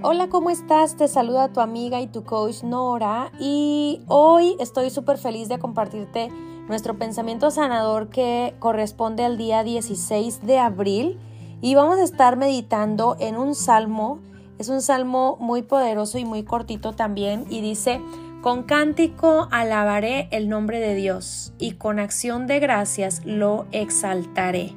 Hola, 0.00 0.28
¿cómo 0.28 0.50
estás? 0.50 0.96
Te 0.96 1.08
saluda 1.08 1.52
tu 1.52 1.58
amiga 1.58 2.00
y 2.00 2.06
tu 2.06 2.22
coach 2.22 2.62
Nora 2.62 3.32
y 3.40 4.00
hoy 4.06 4.54
estoy 4.60 4.90
súper 4.90 5.18
feliz 5.18 5.48
de 5.48 5.58
compartirte 5.58 6.28
nuestro 6.68 6.96
pensamiento 6.96 7.50
sanador 7.50 8.08
que 8.08 8.54
corresponde 8.60 9.24
al 9.24 9.36
día 9.36 9.64
16 9.64 10.46
de 10.46 10.58
abril 10.60 11.18
y 11.60 11.74
vamos 11.74 11.98
a 11.98 12.04
estar 12.04 12.36
meditando 12.36 13.16
en 13.18 13.36
un 13.36 13.56
salmo, 13.56 14.20
es 14.60 14.68
un 14.68 14.82
salmo 14.82 15.36
muy 15.40 15.62
poderoso 15.62 16.16
y 16.16 16.24
muy 16.24 16.44
cortito 16.44 16.92
también 16.92 17.44
y 17.50 17.60
dice, 17.60 18.00
con 18.40 18.62
cántico 18.62 19.48
alabaré 19.50 20.28
el 20.30 20.48
nombre 20.48 20.78
de 20.78 20.94
Dios 20.94 21.52
y 21.58 21.72
con 21.72 21.98
acción 21.98 22.46
de 22.46 22.60
gracias 22.60 23.22
lo 23.24 23.66
exaltaré. 23.72 24.76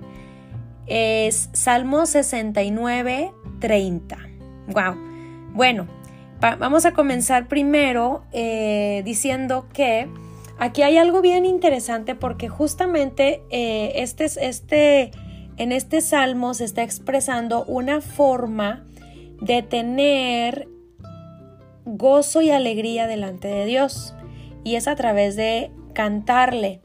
Es 0.87 1.51
Salmo 1.53 2.07
69, 2.07 3.31
30. 3.59 4.17
Wow. 4.73 5.10
Bueno, 5.53 5.87
vamos 6.39 6.85
a 6.85 6.93
comenzar 6.93 7.47
primero 7.47 8.23
eh, 8.31 9.01
diciendo 9.05 9.67
que 9.73 10.07
aquí 10.57 10.81
hay 10.81 10.97
algo 10.97 11.21
bien 11.21 11.45
interesante 11.45 12.15
porque 12.15 12.47
justamente 12.49 13.43
eh, 13.49 13.93
este, 13.95 14.25
este, 14.25 15.11
en 15.57 15.71
este 15.71 16.01
salmo 16.01 16.53
se 16.53 16.65
está 16.65 16.83
expresando 16.83 17.65
una 17.65 18.01
forma 18.01 18.85
de 19.41 19.61
tener 19.61 20.67
gozo 21.85 22.41
y 22.41 22.51
alegría 22.51 23.07
delante 23.07 23.47
de 23.47 23.65
Dios 23.65 24.13
y 24.63 24.75
es 24.75 24.87
a 24.87 24.95
través 24.95 25.35
de 25.35 25.71
cantarle, 25.93 26.81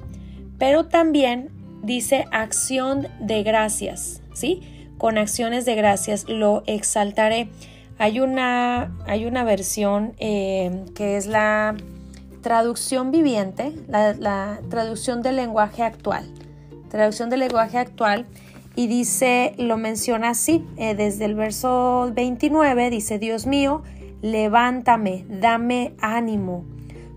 pero 0.59 0.87
también 0.87 1.51
dice 1.83 2.25
acción 2.33 3.07
de 3.21 3.43
gracias, 3.43 4.23
¿sí? 4.33 4.89
Con 4.99 5.19
acciones 5.19 5.65
de 5.65 5.75
gracias 5.75 6.29
lo 6.29 6.63
exaltaré. 6.67 7.49
Hay 7.99 8.21
una, 8.21 8.95
hay 9.07 9.25
una 9.25 9.43
versión 9.45 10.15
eh, 10.19 10.85
que 10.95 11.17
es 11.17 11.27
la 11.27 11.75
traducción 12.43 13.11
viviente, 13.11 13.73
la, 13.89 14.61
traducción 14.69 15.23
del 15.23 15.37
lenguaje 15.37 15.83
actual. 15.83 16.25
Traducción 16.91 17.31
del 17.31 17.41
lenguaje 17.41 17.79
actual 17.79 18.27
y 18.75 18.87
dice, 18.87 19.55
lo 19.57 19.79
menciona 19.79 20.31
así, 20.31 20.65
eh, 20.77 20.95
desde 20.95 21.25
el 21.25 21.35
verso 21.35 22.13
29, 22.15 22.91
dice, 22.91 23.19
Dios 23.19 23.47
mío, 23.47 23.83
levántame, 24.21 25.25
dame 25.29 25.95
ánimo. 26.01 26.65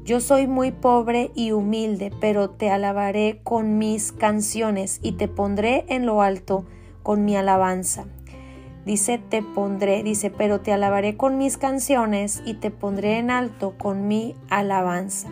Yo 0.05 0.21
soy 0.21 0.47
muy 0.47 0.71
pobre 0.71 1.29
y 1.35 1.51
humilde, 1.51 2.11
pero 2.21 2.49
te 2.49 2.71
alabaré 2.71 3.41
con 3.43 3.77
mis 3.77 4.13
canciones 4.13 4.99
y 5.03 5.11
te 5.11 5.27
pondré 5.27 5.85
en 5.89 6.05
lo 6.05 6.21
alto 6.21 6.65
con 7.03 7.25
mi 7.25 7.35
alabanza. 7.35 8.05
Dice, 8.89 9.19
te 9.19 9.43
pondré, 9.43 10.01
dice, 10.01 10.31
pero 10.31 10.61
te 10.61 10.73
alabaré 10.73 11.15
con 11.15 11.37
mis 11.37 11.57
canciones 11.57 12.41
y 12.43 12.55
te 12.55 12.71
pondré 12.71 13.19
en 13.19 13.29
alto 13.29 13.75
con 13.77 14.07
mi 14.07 14.33
alabanza. 14.49 15.29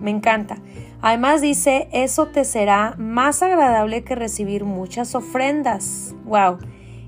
Me 0.00 0.10
encanta. 0.10 0.58
Además 1.00 1.40
dice, 1.40 1.88
eso 1.92 2.26
te 2.26 2.44
será 2.44 2.96
más 2.98 3.44
agradable 3.44 4.02
que 4.02 4.16
recibir 4.16 4.64
muchas 4.64 5.14
ofrendas. 5.14 6.16
Wow. 6.24 6.58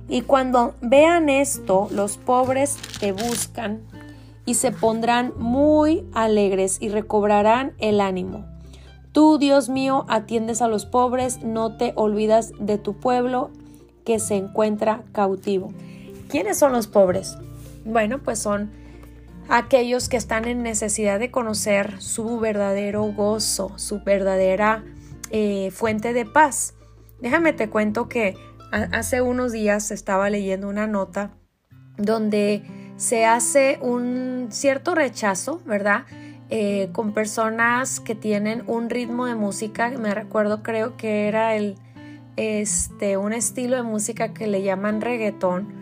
Y 0.08 0.20
cuando 0.20 0.77
vean 0.83 1.28
esto, 1.28 1.89
los 1.91 2.17
pobres 2.17 2.78
te 3.00 3.11
buscan 3.11 3.80
y 4.46 4.55
se 4.55 4.70
pondrán 4.70 5.33
muy 5.36 6.06
alegres 6.12 6.78
y 6.80 6.91
recobrarán 6.91 7.72
el 7.78 8.00
ánimo. 8.00 8.46
Tú, 9.11 9.36
Dios 9.36 9.69
mío, 9.69 10.05
atiendes 10.08 10.62
a 10.62 10.69
los 10.69 10.86
pobres, 10.86 11.42
no 11.42 11.77
te 11.77 11.92
olvidas 11.96 12.52
de 12.61 12.78
tu 12.78 12.94
pueblo 13.00 13.50
que 14.05 14.19
se 14.19 14.36
encuentra 14.36 15.03
cautivo. 15.12 15.72
¿Quiénes 16.28 16.58
son 16.58 16.72
los 16.72 16.86
pobres? 16.86 17.36
Bueno, 17.84 18.19
pues 18.19 18.39
son 18.39 18.70
aquellos 19.48 20.08
que 20.08 20.17
están 20.17 20.46
en 20.46 20.63
necesidad 20.63 21.18
de 21.18 21.30
conocer 21.30 22.01
su 22.01 22.39
verdadero 22.39 23.02
gozo, 23.05 23.73
su 23.77 24.02
verdadera 24.02 24.85
eh, 25.30 25.70
fuente 25.70 26.13
de 26.13 26.24
paz. 26.24 26.74
Déjame 27.20 27.52
te 27.52 27.68
cuento 27.68 28.08
que 28.08 28.35
hace 28.70 29.20
unos 29.20 29.52
días 29.52 29.90
estaba 29.90 30.30
leyendo 30.30 30.69
una 30.69 30.86
nota 30.86 31.30
donde 31.98 32.63
se 32.96 33.24
hace 33.27 33.79
un 33.83 34.48
cierto 34.51 34.95
rechazo, 34.95 35.61
¿verdad? 35.67 36.05
Eh, 36.51 36.90
con 36.92 37.13
personas 37.13 38.01
que 38.01 38.14
tienen 38.14 38.63
un 38.67 38.90
ritmo 38.90 39.27
de 39.27 39.34
música, 39.34 39.90
me 39.90 40.14
recuerdo 40.14 40.63
creo 40.63 40.96
que 40.96 41.29
era 41.29 41.57
el 41.57 41.77
este, 42.37 43.17
un 43.17 43.33
estilo 43.33 43.77
de 43.77 43.83
música 43.83 44.33
que 44.33 44.47
le 44.47 44.63
llaman 44.63 45.01
reggaetón 45.01 45.73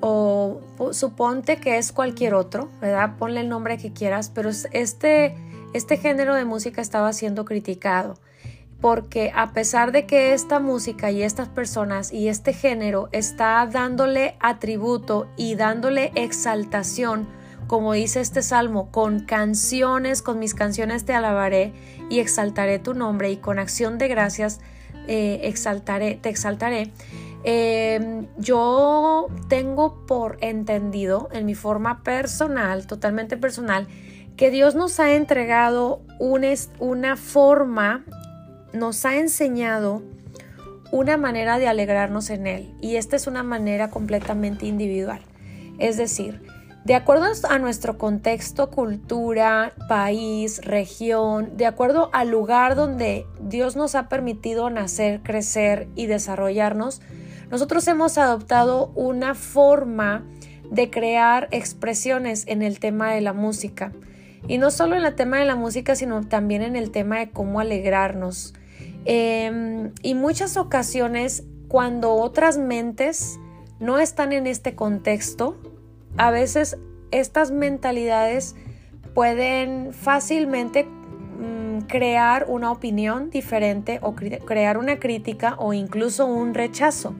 o 0.00 0.60
suponte 0.92 1.58
que 1.58 1.76
es 1.78 1.92
cualquier 1.92 2.34
otro, 2.34 2.70
¿verdad? 2.80 3.16
Ponle 3.18 3.40
el 3.40 3.48
nombre 3.48 3.76
que 3.76 3.92
quieras, 3.92 4.30
pero 4.34 4.48
este, 4.48 5.34
este 5.74 5.96
género 5.98 6.34
de 6.34 6.44
música 6.44 6.80
estaba 6.80 7.12
siendo 7.12 7.44
criticado 7.44 8.16
porque 8.80 9.30
a 9.34 9.52
pesar 9.52 9.92
de 9.92 10.06
que 10.06 10.32
esta 10.32 10.58
música 10.58 11.10
y 11.10 11.22
estas 11.22 11.48
personas 11.48 12.12
y 12.12 12.28
este 12.28 12.52
género 12.52 13.08
está 13.12 13.66
dándole 13.70 14.36
atributo 14.40 15.28
y 15.36 15.54
dándole 15.54 16.12
exaltación, 16.14 17.28
como 17.66 17.92
dice 17.92 18.20
este 18.20 18.42
salmo, 18.42 18.90
con 18.90 19.20
canciones, 19.20 20.22
con 20.22 20.38
mis 20.38 20.54
canciones 20.54 21.04
te 21.04 21.12
alabaré 21.12 21.72
y 22.08 22.20
exaltaré 22.20 22.78
tu 22.78 22.94
nombre 22.94 23.30
y 23.30 23.36
con 23.36 23.58
acción 23.58 23.98
de 23.98 24.08
gracias 24.08 24.60
eh, 25.12 25.48
exaltaré, 25.48 26.14
te 26.14 26.28
exaltaré. 26.28 26.92
Em, 27.42 28.28
yo 28.38 29.26
tengo 29.48 30.06
por 30.06 30.38
entendido 30.40 31.28
en 31.32 31.46
mi 31.46 31.56
forma 31.56 32.04
personal, 32.04 32.86
totalmente 32.86 33.36
personal, 33.36 33.88
que 34.36 34.52
Dios 34.52 34.76
nos 34.76 35.00
ha 35.00 35.14
entregado 35.14 36.00
una 36.20 37.16
forma, 37.16 38.04
nos 38.72 39.04
ha 39.04 39.16
enseñado 39.16 40.00
una 40.92 41.16
manera 41.16 41.58
de 41.58 41.66
alegrarnos 41.66 42.30
en 42.30 42.46
Él 42.46 42.72
y 42.80 42.94
esta 42.94 43.16
es 43.16 43.26
una 43.26 43.42
manera 43.42 43.90
completamente 43.90 44.66
individual. 44.66 45.22
Es 45.80 45.96
decir, 45.96 46.40
de 46.84 46.94
acuerdo 46.94 47.26
a 47.48 47.58
nuestro 47.58 47.98
contexto, 47.98 48.70
cultura, 48.70 49.74
país, 49.88 50.64
región, 50.64 51.56
de 51.56 51.66
acuerdo 51.66 52.08
al 52.12 52.30
lugar 52.30 52.74
donde 52.74 53.26
Dios 53.40 53.76
nos 53.76 53.94
ha 53.94 54.08
permitido 54.08 54.70
nacer, 54.70 55.22
crecer 55.22 55.88
y 55.94 56.06
desarrollarnos, 56.06 57.02
nosotros 57.50 57.86
hemos 57.88 58.16
adoptado 58.16 58.92
una 58.94 59.34
forma 59.34 60.24
de 60.70 60.88
crear 60.88 61.48
expresiones 61.50 62.44
en 62.46 62.62
el 62.62 62.78
tema 62.78 63.12
de 63.12 63.20
la 63.20 63.32
música. 63.32 63.92
Y 64.48 64.56
no 64.56 64.70
solo 64.70 64.96
en 64.96 65.04
el 65.04 65.14
tema 65.14 65.38
de 65.38 65.44
la 65.44 65.56
música, 65.56 65.94
sino 65.94 66.26
también 66.26 66.62
en 66.62 66.76
el 66.76 66.90
tema 66.90 67.18
de 67.18 67.30
cómo 67.30 67.60
alegrarnos. 67.60 68.54
Em, 69.04 69.92
y 70.02 70.14
muchas 70.14 70.56
ocasiones, 70.56 71.44
cuando 71.68 72.14
otras 72.14 72.56
mentes 72.56 73.38
no 73.80 73.98
están 73.98 74.32
en 74.32 74.46
este 74.46 74.74
contexto, 74.74 75.56
a 76.20 76.30
veces 76.30 76.76
estas 77.12 77.50
mentalidades 77.50 78.54
pueden 79.14 79.94
fácilmente 79.94 80.84
mm, 80.84 81.86
crear 81.86 82.44
una 82.46 82.70
opinión 82.70 83.30
diferente 83.30 84.00
o 84.02 84.14
crear 84.14 84.76
una 84.76 84.98
crítica 84.98 85.54
o 85.56 85.72
incluso 85.72 86.26
un 86.26 86.52
rechazo. 86.52 87.14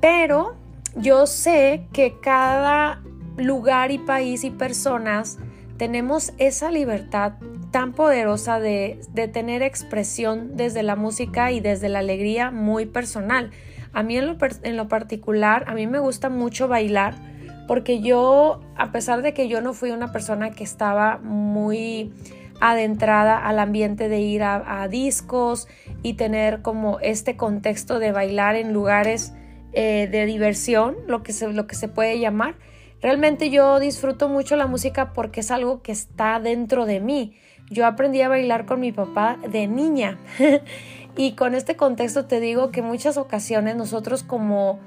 Pero 0.00 0.54
yo 0.94 1.26
sé 1.26 1.88
que 1.92 2.20
cada 2.20 3.02
lugar 3.36 3.90
y 3.90 3.98
país 3.98 4.44
y 4.44 4.50
personas 4.50 5.40
tenemos 5.76 6.32
esa 6.38 6.70
libertad 6.70 7.32
tan 7.72 7.92
poderosa 7.92 8.60
de, 8.60 9.00
tener 9.32 9.62
expresión 9.64 10.56
desde 10.56 10.84
la 10.84 10.94
música 10.94 11.50
y 11.50 11.58
desde 11.58 11.88
la 11.88 11.98
alegría 11.98 12.52
muy 12.52 12.86
personal. 12.86 13.50
A 13.92 14.04
mí 14.04 14.16
en 14.16 14.28
lo, 14.28 14.36
en 14.62 14.76
lo 14.76 14.86
particular, 14.86 15.64
a 15.66 15.74
mí 15.74 15.88
me 15.88 15.98
gusta 15.98 16.28
mucho 16.28 16.68
bailar 16.68 17.29
porque 17.66 18.00
yo, 18.00 18.60
a 18.76 18.92
pesar 18.92 19.22
de 19.22 19.34
que 19.34 19.48
yo 19.48 19.60
no 19.60 19.72
fui 19.72 19.90
una 19.90 20.12
persona 20.12 20.50
que 20.50 20.64
estaba 20.64 21.18
muy 21.18 22.12
adentrada 22.60 23.38
al 23.38 23.58
ambiente 23.58 24.08
de 24.08 24.20
ir 24.20 24.42
a, 24.42 24.86
discos 24.88 25.66
y 26.02 26.14
tener 26.14 26.62
como 26.62 27.00
este 27.00 27.36
contexto 27.36 27.98
de 27.98 28.12
bailar 28.12 28.56
en 28.56 28.72
lugares 28.72 29.32
eh, 29.72 30.08
de 30.10 30.26
diversión, 30.26 30.96
lo 31.06 31.22
que, 31.22 31.32
se, 31.32 31.52
lo 31.52 31.66
que 31.66 31.74
se 31.74 31.88
puede 31.88 32.18
llamar. 32.18 32.56
Realmente 33.00 33.48
yo 33.48 33.80
disfruto 33.80 34.28
mucho 34.28 34.56
la 34.56 34.66
música 34.66 35.12
porque 35.14 35.40
es 35.40 35.50
algo 35.50 35.80
que 35.80 35.92
está 35.92 36.38
dentro 36.38 36.84
de 36.84 37.00
mí. 37.00 37.34
Yo 37.70 37.86
aprendí 37.86 38.20
a 38.20 38.28
bailar 38.28 38.66
con 38.66 38.80
mi 38.80 38.92
papá 38.92 39.38
de 39.48 39.66
niña 39.66 40.18
y 41.16 41.32
con 41.32 41.54
este 41.54 41.76
contexto 41.76 42.26
te 42.26 42.40
digo 42.40 42.70
que 42.70 42.82
muchas 42.82 43.16
ocasiones 43.16 43.76
nosotros 43.76 44.22
como 44.22 44.80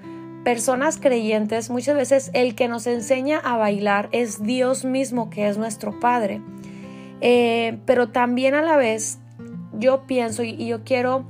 personas 0.43 0.97
creyentes, 0.99 1.69
muchas 1.69 1.95
veces 1.95 2.31
el 2.33 2.55
que 2.55 2.67
nos 2.67 2.87
enseña 2.87 3.39
a 3.39 3.57
bailar 3.57 4.09
es 4.11 4.43
Dios 4.43 4.85
mismo, 4.85 5.29
que 5.29 5.47
es 5.47 5.57
nuestro 5.57 5.99
Padre. 5.99 6.41
Eh, 7.21 7.79
pero 7.85 8.09
también 8.09 8.53
a 8.53 8.61
la 8.61 8.75
vez 8.75 9.19
yo 9.73 10.05
pienso 10.05 10.43
y 10.43 10.67
yo 10.67 10.83
quiero 10.83 11.25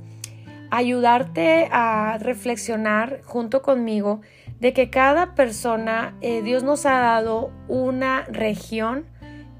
ayudarte 0.70 1.68
a 1.70 2.18
reflexionar 2.18 3.20
junto 3.24 3.62
conmigo 3.62 4.20
de 4.60 4.72
que 4.72 4.90
cada 4.90 5.34
persona, 5.34 6.16
eh, 6.20 6.42
Dios 6.42 6.62
nos 6.62 6.84
ha 6.86 6.98
dado 6.98 7.52
una 7.68 8.24
región 8.24 9.06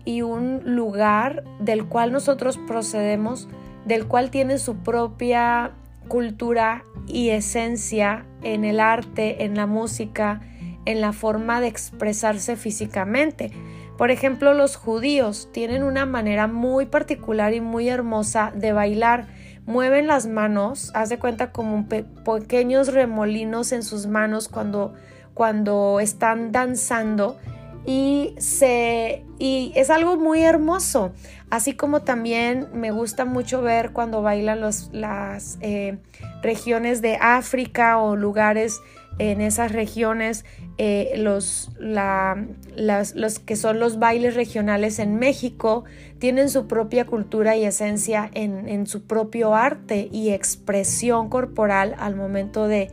y 0.05 0.23
un 0.23 0.61
lugar 0.65 1.45
del 1.61 1.87
cual 1.87 2.11
nosotros 2.11 2.59
procedemos, 2.67 3.49
del 3.85 4.07
cual 4.07 4.31
tiene 4.31 4.59
su 4.59 4.77
propia 4.77 5.73
cultura 6.09 6.85
y 7.07 7.31
esencia 7.31 8.27
en 8.43 8.65
el 8.65 8.81
arte, 8.81 9.45
en 9.45 9.57
la 9.57 9.67
música, 9.67 10.41
en 10.85 11.01
la 11.01 11.13
forma 11.13 11.61
de 11.61 11.69
expresarse 11.69 12.57
físicamente. 12.57 13.53
Por 13.97 14.11
ejemplo, 14.11 14.55
los 14.55 14.77
judíos 14.77 15.49
tienen 15.53 15.83
una 15.83 16.05
manera 16.05 16.47
muy 16.47 16.87
particular 16.87 17.55
y 17.55 17.61
muy 17.61 17.89
hermosa 17.89 18.53
de 18.55 18.73
bailar. 18.73 19.27
Mueven 19.67 20.07
las 20.07 20.27
manos, 20.27 20.91
haz 20.95 21.09
de 21.09 21.19
cuenta 21.19 21.53
como 21.53 21.87
pequeños 21.89 22.93
remolinos 22.93 23.73
en 23.73 23.83
sus 23.83 24.07
manos 24.07 24.49
cuando, 24.49 24.95
cuando 25.33 26.01
están 26.01 26.53
danzando 26.53 27.39
y, 27.87 28.35
se, 28.39 29.25
y 29.39 29.73
es 29.75 29.91
algo 29.91 30.17
muy 30.17 30.43
hermoso. 30.43 31.13
Así 31.51 31.75
como 31.75 32.03
también 32.03 32.69
me 32.73 32.91
gusta 32.91 33.25
mucho 33.25 33.63
ver 33.63 33.93
cuando 33.93 34.23
bailan 34.23 34.61
los, 34.61 34.91
las 34.93 35.59
eh, 35.61 35.99
regiones 36.43 37.03
de 37.03 37.17
África 37.21 37.99
o 37.99 38.17
lugares 38.17 38.81
en 39.19 39.41
esas 39.41 39.71
regiones, 39.71 40.45
eh, 40.77 41.15
los, 41.19 41.71
los 41.79 43.39
que 43.39 43.57
son 43.57 43.79
los 43.79 44.01
bailes 44.01 44.35
regionales 44.35 44.99
en 44.99 45.17
México 45.17 45.85
tienen 46.19 46.49
su 46.49 46.67
propia 46.67 47.05
cultura 47.05 47.57
y 47.57 47.65
esencia 47.65 48.29
en, 48.35 48.69
en 48.69 48.89
su 48.89 49.05
propio 49.05 49.55
arte 49.55 50.09
y 50.11 50.31
expresión 50.31 51.29
corporal 51.29 51.95
al 51.99 52.17
momento 52.17 52.67
de, 52.67 52.91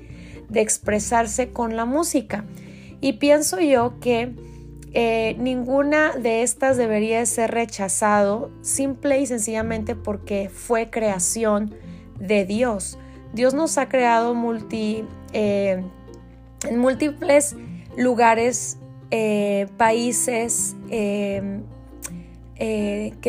de 0.49 0.61
expresarse 0.61 1.49
con 1.49 1.75
la 1.75 1.85
música. 1.85 2.45
Y 2.99 3.13
pienso 3.13 3.59
yo 3.59 3.99
que 3.99 4.31
eh, 4.93 5.35
ninguna 5.39 6.11
de 6.17 6.43
estas 6.43 6.75
debería 6.75 7.25
ser 7.25 7.51
rechazado 7.51 8.51
simple 8.61 9.21
y 9.21 9.25
sencillamente 9.25 9.95
porque 9.95 10.49
fue 10.49 10.89
creación 10.89 11.73
de 12.19 12.45
Dios. 12.45 12.97
Dios 13.33 13.53
nos 13.53 13.77
ha 13.77 13.87
creado 13.87 14.35
eh, 15.33 15.83
en 16.67 16.77
múltiples 16.77 17.55
lugares, 17.95 18.79
eh, 19.11 19.67
países, 19.77 20.75
¿qué 20.89 21.63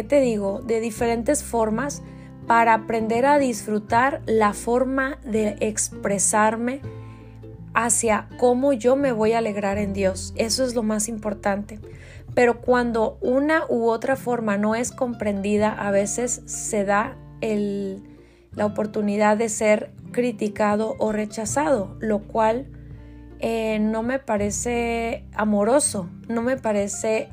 te 0.08 0.20
digo? 0.20 0.60
De 0.62 0.80
diferentes 0.80 1.44
formas 1.44 2.02
para 2.48 2.74
aprender 2.74 3.24
a 3.24 3.38
disfrutar 3.38 4.20
la 4.26 4.52
forma 4.52 5.18
de 5.24 5.56
expresarme 5.60 6.80
hacia 7.74 8.28
cómo 8.38 8.72
yo 8.72 8.96
me 8.96 9.12
voy 9.12 9.32
a 9.32 9.38
alegrar 9.38 9.78
en 9.78 9.92
Dios. 9.92 10.32
Eso 10.36 10.64
es 10.64 10.74
lo 10.74 10.82
más 10.82 11.08
importante. 11.08 11.78
Pero 12.34 12.60
cuando 12.60 13.18
una 13.20 13.64
u 13.68 13.88
otra 13.88 14.16
forma 14.16 14.56
no 14.56 14.74
es 14.74 14.90
comprendida, 14.90 15.70
a 15.70 15.90
veces 15.90 16.42
se 16.46 16.84
da 16.84 17.16
la 17.40 18.66
oportunidad 18.66 19.36
de 19.36 19.48
ser 19.48 19.90
criticado 20.12 20.94
o 20.98 21.12
rechazado, 21.12 21.96
lo 22.00 22.20
cual 22.20 22.68
eh, 23.40 23.78
no 23.80 24.02
me 24.02 24.18
parece 24.18 25.24
amoroso, 25.34 26.08
no 26.28 26.42
me 26.42 26.56
parece 26.56 27.28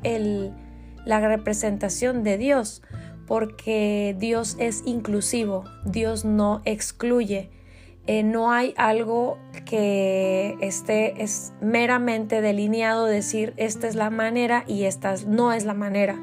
la 1.04 1.20
representación 1.20 2.24
de 2.24 2.36
Dios, 2.36 2.82
porque 3.26 4.16
Dios 4.18 4.56
es 4.58 4.82
inclusivo, 4.84 5.64
Dios 5.84 6.24
no 6.24 6.62
excluye. 6.64 7.50
Eh, 8.12 8.24
no 8.24 8.50
hay 8.50 8.74
algo 8.76 9.38
que 9.64 10.56
esté 10.60 11.22
es 11.22 11.52
meramente 11.60 12.40
delineado, 12.40 13.04
decir 13.04 13.54
esta 13.56 13.86
es 13.86 13.94
la 13.94 14.10
manera 14.10 14.64
y 14.66 14.82
esta 14.82 15.14
no 15.28 15.52
es 15.52 15.64
la 15.64 15.74
manera. 15.74 16.18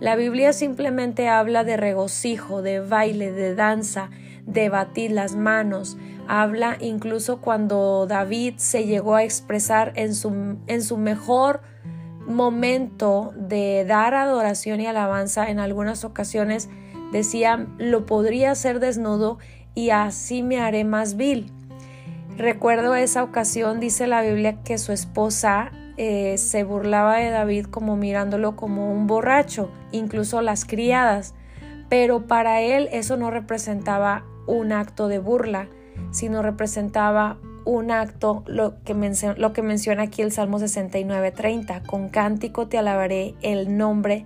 La 0.00 0.16
Biblia 0.16 0.52
simplemente 0.52 1.28
habla 1.28 1.64
de 1.64 1.78
regocijo, 1.78 2.60
de 2.60 2.80
baile, 2.80 3.32
de 3.32 3.54
danza, 3.54 4.10
de 4.44 4.68
batir 4.68 5.12
las 5.12 5.34
manos. 5.34 5.96
Habla 6.28 6.76
incluso 6.78 7.40
cuando 7.40 8.06
David 8.06 8.56
se 8.58 8.84
llegó 8.84 9.14
a 9.14 9.24
expresar 9.24 9.94
en 9.96 10.14
su, 10.14 10.58
en 10.66 10.82
su 10.82 10.98
mejor 10.98 11.62
momento 12.26 13.32
de 13.34 13.86
dar 13.86 14.12
adoración 14.12 14.82
y 14.82 14.88
alabanza 14.88 15.48
en 15.48 15.58
algunas 15.58 16.04
ocasiones 16.04 16.68
decía 17.12 17.66
lo 17.78 18.06
podría 18.06 18.50
hacer 18.50 18.78
desnudo 18.78 19.38
y 19.74 19.90
así 19.90 20.42
me 20.42 20.60
haré 20.60 20.84
más 20.84 21.16
vil. 21.16 21.52
Recuerdo 22.36 22.94
esa 22.94 23.22
ocasión, 23.22 23.80
dice 23.80 24.06
la 24.06 24.22
Biblia, 24.22 24.62
que 24.62 24.78
su 24.78 24.92
esposa 24.92 25.72
eh, 25.96 26.38
se 26.38 26.64
burlaba 26.64 27.16
de 27.16 27.30
David 27.30 27.66
como 27.66 27.96
mirándolo 27.96 28.56
como 28.56 28.92
un 28.92 29.06
borracho, 29.06 29.70
incluso 29.92 30.40
las 30.40 30.64
criadas, 30.64 31.34
pero 31.90 32.26
para 32.26 32.62
él 32.62 32.88
eso 32.92 33.16
no 33.16 33.30
representaba 33.30 34.24
un 34.46 34.72
acto 34.72 35.08
de 35.08 35.18
burla, 35.18 35.68
sino 36.12 36.40
representaba 36.40 37.38
un 37.64 37.90
acto, 37.90 38.42
lo 38.46 38.82
que, 38.84 38.94
lo 39.36 39.52
que 39.52 39.62
menciona 39.62 40.04
aquí 40.04 40.22
el 40.22 40.32
Salmo 40.32 40.58
69:30, 40.58 41.84
con 41.84 42.08
cántico 42.08 42.68
te 42.68 42.78
alabaré 42.78 43.34
el 43.42 43.76
nombre, 43.76 44.24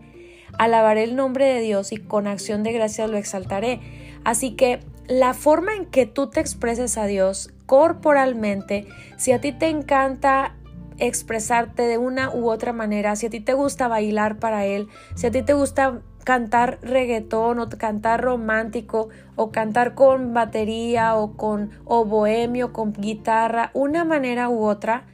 alabaré 0.58 1.02
el 1.02 1.16
nombre 1.16 1.46
de 1.46 1.60
Dios 1.60 1.92
y 1.92 1.96
con 1.96 2.26
acción 2.26 2.62
de 2.62 2.72
gracias 2.72 3.10
lo 3.10 3.16
exaltaré. 3.16 3.80
Así 4.24 4.52
que 4.52 4.80
la 5.06 5.34
forma 5.34 5.74
en 5.74 5.86
que 5.86 6.06
tú 6.06 6.28
te 6.28 6.40
expreses 6.40 6.96
a 6.98 7.06
Dios 7.06 7.50
corporalmente, 7.66 8.86
si 9.16 9.32
a 9.32 9.40
ti 9.40 9.52
te 9.52 9.68
encanta 9.68 10.54
expresarte 10.98 11.82
de 11.82 11.98
una 11.98 12.34
u 12.34 12.50
otra 12.50 12.72
manera, 12.72 13.16
si 13.16 13.26
a 13.26 13.30
ti 13.30 13.40
te 13.40 13.54
gusta 13.54 13.88
bailar 13.88 14.38
para 14.38 14.64
Él, 14.64 14.88
si 15.14 15.26
a 15.26 15.30
ti 15.30 15.42
te 15.42 15.52
gusta 15.52 16.00
cantar 16.24 16.78
reggaetón 16.82 17.58
o 17.58 17.68
cantar 17.68 18.22
romántico 18.22 19.10
o 19.36 19.50
cantar 19.50 19.94
con 19.94 20.32
batería 20.32 21.16
o 21.16 21.36
con 21.36 21.70
o 21.84 22.04
bohemio, 22.04 22.72
con 22.72 22.92
guitarra, 22.92 23.70
una 23.74 24.04
manera 24.04 24.48
u 24.48 24.64
otra, 24.64 25.04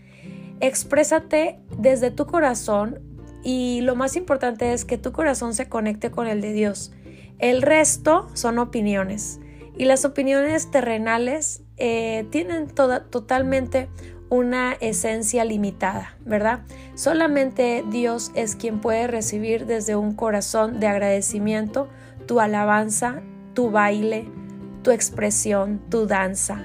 exprésate 0.61 1.59
desde 1.79 2.11
tu 2.11 2.27
corazón 2.27 3.01
y 3.43 3.81
lo 3.81 3.97
más 3.97 4.17
importante 4.17 4.73
es 4.73 4.85
que 4.85 4.99
tu 4.99 5.13
corazón 5.13 5.55
se 5.55 5.69
conecte 5.69 6.11
con 6.11 6.27
el 6.27 6.41
de 6.41 6.53
Dios. 6.53 6.93
El 7.39 7.63
resto 7.63 8.29
son 8.35 8.59
opiniones. 8.59 9.40
Y 9.81 9.87
las 9.87 10.05
opiniones 10.05 10.71
terrenales 10.71 11.63
eh, 11.79 12.27
tienen 12.29 12.67
toda, 12.67 13.05
totalmente 13.05 13.89
una 14.29 14.75
esencia 14.75 15.43
limitada, 15.47 16.19
¿verdad? 16.27 16.61
Solamente 16.95 17.83
Dios 17.91 18.31
es 18.35 18.57
quien 18.57 18.83
puede 18.83 19.07
recibir 19.07 19.65
desde 19.65 19.97
un 19.97 20.15
corazón 20.15 20.81
de 20.81 20.87
agradecimiento 20.87 21.89
tu 22.27 22.41
alabanza, 22.41 23.23
tu 23.55 23.71
baile, 23.71 24.29
tu 24.83 24.91
expresión, 24.91 25.81
tu 25.89 26.07
danza, 26.07 26.63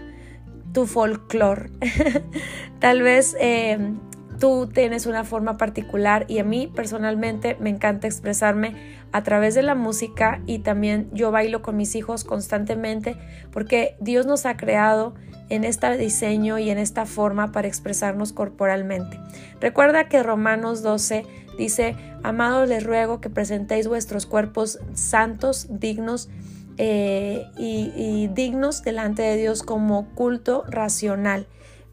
tu 0.73 0.85
folclore. 0.85 1.69
Tal 2.79 3.01
vez 3.01 3.33
eh, 3.39 3.93
tú 4.39 4.67
tienes 4.67 5.05
una 5.05 5.23
forma 5.23 5.57
particular 5.57 6.25
y 6.27 6.39
a 6.39 6.43
mí 6.43 6.71
personalmente 6.73 7.57
me 7.59 7.69
encanta 7.69 8.07
expresarme 8.07 8.75
a 9.11 9.23
través 9.23 9.55
de 9.55 9.63
la 9.63 9.75
música 9.75 10.41
y 10.45 10.59
también 10.59 11.09
yo 11.13 11.31
bailo 11.31 11.61
con 11.61 11.77
mis 11.77 11.95
hijos 11.95 12.23
constantemente 12.23 13.17
porque 13.51 13.95
Dios 13.99 14.25
nos 14.25 14.45
ha 14.45 14.57
creado 14.57 15.15
en 15.49 15.63
este 15.63 15.97
diseño 15.97 16.57
y 16.57 16.69
en 16.69 16.77
esta 16.77 17.05
forma 17.05 17.51
para 17.51 17.67
expresarnos 17.67 18.33
corporalmente. 18.33 19.19
Recuerda 19.59 20.09
que 20.09 20.23
Romanos 20.23 20.81
12 20.81 21.25
dice, 21.57 21.95
amados 22.23 22.67
les 22.67 22.83
ruego 22.83 23.21
que 23.21 23.29
presentéis 23.29 23.87
vuestros 23.87 24.25
cuerpos 24.25 24.79
santos, 24.93 25.67
dignos 25.69 26.29
eh, 26.77 27.45
y, 27.57 27.91
y 27.95 28.27
dignos 28.27 28.83
delante 28.83 29.21
de 29.21 29.37
Dios 29.37 29.63
como 29.63 30.09
culto 30.15 30.63
racional. 30.67 31.47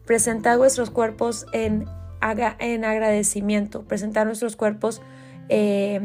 Presentad 0.05 0.57
vuestros 0.57 0.89
cuerpos 0.89 1.45
en 1.53 1.85
haga 2.23 2.55
en 2.59 2.85
agradecimiento, 2.85 3.83
presentar 3.83 4.25
nuestros 4.25 4.55
cuerpos 4.55 5.01
eh, 5.49 5.99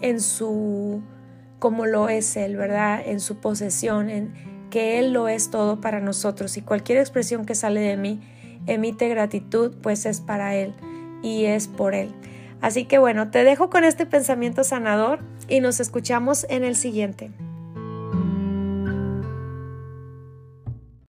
en 0.00 0.20
su, 0.20 1.02
como 1.58 1.84
lo 1.84 2.08
es 2.08 2.36
Él, 2.36 2.56
¿verdad? 2.56 3.02
En 3.04 3.18
su 3.18 3.40
posesión, 3.40 4.08
en 4.08 4.32
que 4.70 5.00
Él 5.00 5.12
lo 5.12 5.26
es 5.26 5.50
todo 5.50 5.80
para 5.80 6.00
nosotros 6.00 6.56
y 6.56 6.62
cualquier 6.62 6.98
expresión 6.98 7.44
que 7.44 7.56
sale 7.56 7.80
de 7.80 7.96
mí 7.96 8.20
emite 8.68 9.08
gratitud, 9.08 9.74
pues 9.82 10.06
es 10.06 10.20
para 10.20 10.54
Él 10.54 10.74
y 11.22 11.46
es 11.46 11.66
por 11.66 11.94
Él. 11.94 12.14
Así 12.60 12.84
que 12.84 12.98
bueno, 12.98 13.30
te 13.32 13.42
dejo 13.42 13.68
con 13.68 13.82
este 13.82 14.06
pensamiento 14.06 14.62
sanador 14.62 15.18
y 15.48 15.58
nos 15.58 15.80
escuchamos 15.80 16.46
en 16.48 16.62
el 16.62 16.76
siguiente. 16.76 17.32